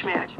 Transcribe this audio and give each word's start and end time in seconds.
Schmerz. 0.00 0.39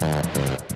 Uh, 0.00 0.04
uh, 0.04 0.40
uh. 0.40 0.75